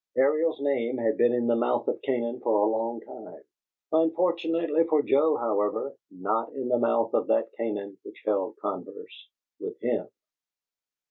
Ariel's 0.17 0.59
name 0.59 0.97
had 0.97 1.15
been 1.15 1.31
in 1.31 1.45
the 1.45 1.55
mouth 1.55 1.87
of 1.87 2.01
Canaan 2.01 2.39
for 2.39 2.55
a 2.57 2.65
long 2.65 3.01
time; 3.01 3.43
unfortunately 3.91 4.83
for 4.85 5.03
Joe, 5.03 5.37
however, 5.37 5.95
not 6.09 6.51
in 6.53 6.69
the 6.69 6.79
mouth 6.79 7.13
of 7.13 7.27
that 7.27 7.51
Canaan 7.55 7.99
which 8.01 8.23
held 8.25 8.57
converse 8.59 9.29
with 9.59 9.79
him. 9.79 10.07